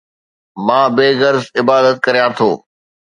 [0.65, 2.49] مان بي غرض عبادت ڪريان ٿو